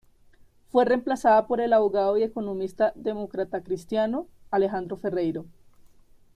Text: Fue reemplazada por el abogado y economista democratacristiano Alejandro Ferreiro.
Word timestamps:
Fue 0.71 0.83
reemplazada 0.83 1.45
por 1.45 1.61
el 1.61 1.73
abogado 1.73 2.17
y 2.17 2.23
economista 2.23 2.91
democratacristiano 2.95 4.27
Alejandro 4.49 4.97
Ferreiro. 4.97 5.45